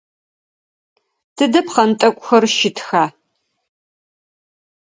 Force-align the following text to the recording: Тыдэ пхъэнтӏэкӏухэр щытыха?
Тыдэ 1.35 1.61
пхъэнтӏэкӏухэр 1.65 2.43
щытыха? 2.55 3.03